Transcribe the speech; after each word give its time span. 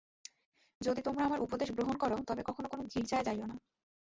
যদি 0.81 1.01
তোমরা 1.01 1.23
আমার 1.25 1.39
উপদেশ 1.39 1.69
গ্রহণ 1.71 1.95
কর, 1.97 2.11
তবে 2.27 2.41
কখনও 2.43 2.71
কোন 2.71 2.79
গীর্জায় 2.93 3.25
যাইও 3.25 3.45
না। 3.45 3.55